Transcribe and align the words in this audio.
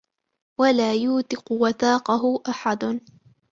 وَلَا 0.59 0.93
يُوثِقُ 0.93 1.51
وَثَاقَهُ 1.51 2.41
أَحَدٌ 2.49 3.01